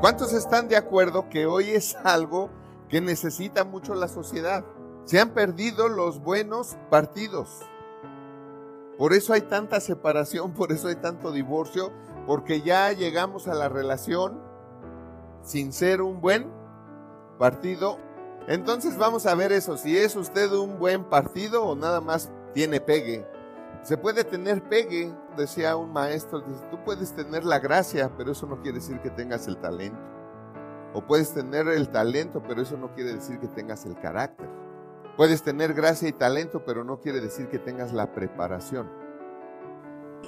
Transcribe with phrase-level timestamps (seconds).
[0.00, 2.50] ¿Cuántos están de acuerdo que hoy es algo
[2.90, 4.62] que necesita mucho la sociedad?
[5.04, 7.62] Se han perdido los buenos partidos.
[8.98, 11.92] Por eso hay tanta separación, por eso hay tanto divorcio,
[12.26, 14.38] porque ya llegamos a la relación
[15.42, 16.52] sin ser un buen
[17.38, 17.98] partido.
[18.48, 22.82] Entonces vamos a ver eso, si es usted un buen partido o nada más tiene
[22.82, 23.26] pegue.
[23.82, 28.46] Se puede tener pegue, decía un maestro, dice, tú puedes tener la gracia, pero eso
[28.46, 29.98] no quiere decir que tengas el talento.
[30.94, 34.48] O puedes tener el talento, pero eso no quiere decir que tengas el carácter.
[35.16, 38.90] Puedes tener gracia y talento, pero no quiere decir que tengas la preparación.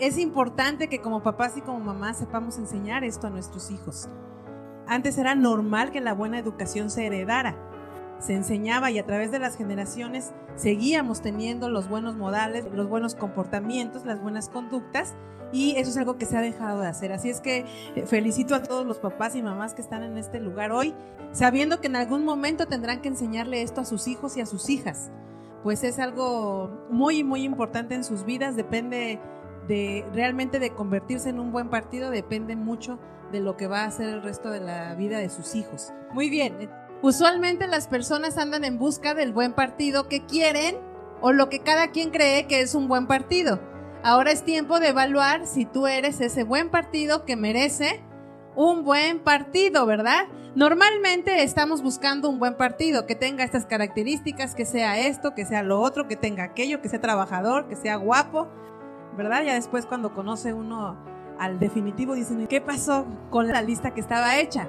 [0.00, 4.08] Es importante que como papás y como mamás sepamos enseñar esto a nuestros hijos.
[4.86, 7.56] Antes era normal que la buena educación se heredara.
[8.18, 13.14] Se enseñaba y a través de las generaciones seguíamos teniendo los buenos modales, los buenos
[13.14, 15.14] comportamientos, las buenas conductas
[15.52, 17.12] y eso es algo que se ha dejado de hacer.
[17.12, 20.40] Así es que eh, felicito a todos los papás y mamás que están en este
[20.40, 20.94] lugar hoy,
[21.32, 24.68] sabiendo que en algún momento tendrán que enseñarle esto a sus hijos y a sus
[24.68, 25.10] hijas.
[25.62, 29.20] Pues es algo muy, muy importante en sus vidas, depende
[29.68, 32.98] de realmente de convertirse en un buen partido, depende mucho
[33.32, 35.92] de lo que va a hacer el resto de la vida de sus hijos.
[36.12, 36.70] Muy bien,
[37.02, 40.76] usualmente las personas andan en busca del buen partido que quieren
[41.20, 43.60] o lo que cada quien cree que es un buen partido.
[44.02, 48.02] Ahora es tiempo de evaluar si tú eres ese buen partido que merece
[48.54, 50.26] un buen partido, ¿verdad?
[50.54, 55.62] Normalmente estamos buscando un buen partido que tenga estas características, que sea esto, que sea
[55.62, 58.48] lo otro, que tenga aquello, que sea trabajador, que sea guapo,
[59.16, 59.42] ¿verdad?
[59.42, 60.96] Ya después cuando conoce uno
[61.38, 64.68] al definitivo dicen, ¿qué pasó con la lista que estaba hecha?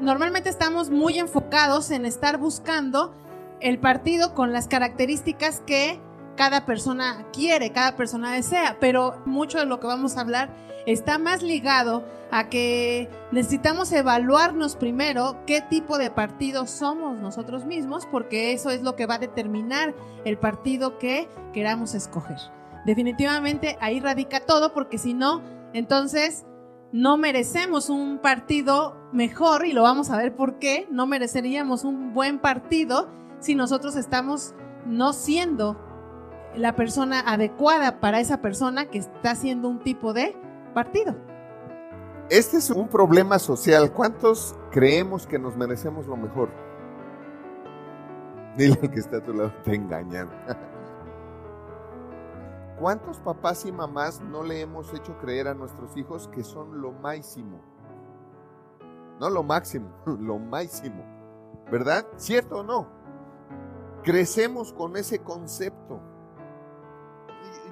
[0.00, 3.14] Normalmente estamos muy enfocados en estar buscando
[3.60, 6.00] el partido con las características que
[6.36, 10.48] cada persona quiere, cada persona desea, pero mucho de lo que vamos a hablar
[10.86, 18.06] está más ligado a que necesitamos evaluarnos primero qué tipo de partido somos nosotros mismos,
[18.06, 19.94] porque eso es lo que va a determinar
[20.24, 22.38] el partido que queramos escoger.
[22.86, 25.42] Definitivamente ahí radica todo, porque si no,
[25.74, 26.46] entonces
[26.92, 32.12] no merecemos un partido mejor, y lo vamos a ver por qué, no mereceríamos un
[32.12, 33.08] buen partido
[33.38, 34.54] si nosotros estamos
[34.86, 35.76] no siendo
[36.56, 40.36] la persona adecuada para esa persona que está haciendo un tipo de
[40.74, 41.14] partido.
[42.28, 43.92] Este es un problema social.
[43.92, 46.50] ¿Cuántos creemos que nos merecemos lo mejor?
[48.56, 50.28] Dile al que está a tu lado, te engañan.
[52.80, 56.90] ¿Cuántos papás y mamás no le hemos hecho creer a nuestros hijos que son lo
[56.92, 57.60] máximo?
[59.20, 61.04] No lo máximo, lo máximo.
[61.70, 62.04] ¿Verdad?
[62.16, 62.88] ¿Cierto o no?
[64.02, 66.00] Crecemos con ese concepto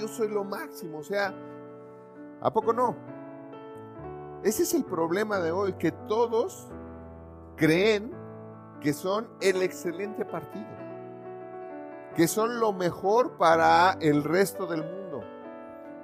[0.00, 1.34] yo soy lo máximo, o sea,
[2.40, 2.96] ¿a poco no?
[4.42, 6.68] Ese es el problema de hoy, que todos
[7.56, 8.12] creen
[8.80, 10.66] que son el excelente partido,
[12.16, 15.22] que son lo mejor para el resto del mundo.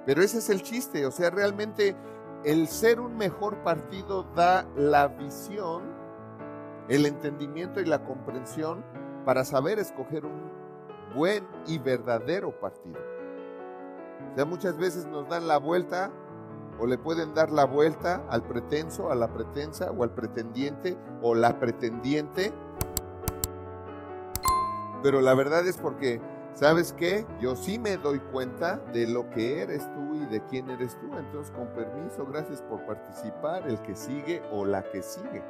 [0.05, 1.95] Pero ese es el chiste, o sea, realmente
[2.43, 5.83] el ser un mejor partido da la visión,
[6.87, 8.85] el entendimiento y la comprensión
[9.25, 10.49] para saber escoger un
[11.13, 12.99] buen y verdadero partido.
[14.37, 16.11] Ya muchas veces nos dan la vuelta
[16.79, 21.35] o le pueden dar la vuelta al pretenso, a la pretensa o al pretendiente o
[21.35, 22.53] la pretendiente.
[25.03, 26.21] Pero la verdad es porque,
[26.53, 27.25] ¿sabes qué?
[27.39, 31.15] Yo sí me doy cuenta de lo que eres tú y de quién eres tú.
[31.17, 35.43] Entonces, con permiso, gracias por participar, el que sigue o la que sigue.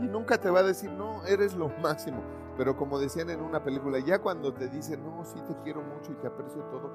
[0.00, 2.22] Y nunca te va a decir, no, eres lo máximo.
[2.56, 6.12] Pero como decían en una película, ya cuando te dicen, no, sí te quiero mucho
[6.12, 6.90] y te aprecio todo,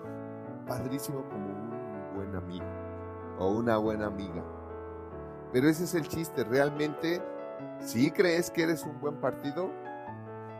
[0.67, 2.65] padrísimo como un buen amigo
[3.39, 4.43] o una buena amiga.
[5.51, 7.21] Pero ese es el chiste, realmente,
[7.79, 9.69] si crees que eres un buen partido,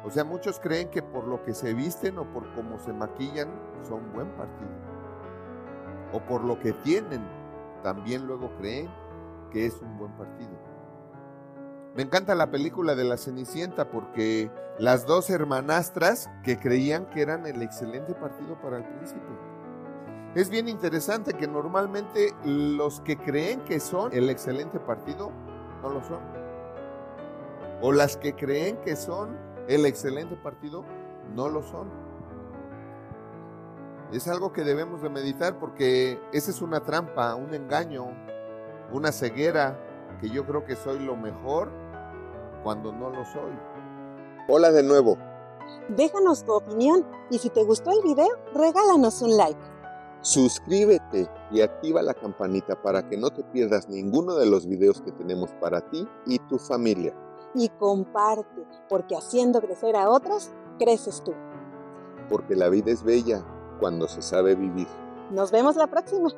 [0.06, 3.50] o sea, muchos creen que por lo que se visten o por cómo se maquillan
[3.82, 4.70] son buen partido.
[6.14, 7.28] O por lo que tienen,
[7.82, 8.88] también luego creen
[9.52, 10.52] que es un buen partido.
[11.96, 17.48] Me encanta la película de la Cenicienta porque las dos hermanastras que creían que eran
[17.48, 19.22] el excelente partido para el príncipe.
[20.36, 25.32] Es bien interesante que normalmente los que creen que son el excelente partido
[25.82, 26.20] no lo son.
[27.82, 30.84] O las que creen que son el excelente partido
[31.36, 31.90] no lo son.
[34.12, 38.06] Es algo que debemos de meditar porque esa es una trampa, un engaño,
[38.92, 39.80] una ceguera,
[40.22, 41.70] que yo creo que soy lo mejor
[42.64, 43.52] cuando no lo soy.
[44.48, 45.18] Hola de nuevo.
[45.90, 49.60] Déjanos tu opinión y si te gustó el video, regálanos un like.
[50.22, 55.12] Suscríbete y activa la campanita para que no te pierdas ninguno de los videos que
[55.12, 57.16] tenemos para ti y tu familia.
[57.56, 61.34] Y comparte, porque haciendo crecer a otros, creces tú.
[62.30, 63.44] Porque la vida es bella
[63.80, 64.88] cuando se sabe vivir.
[65.32, 66.30] Nos vemos la próxima.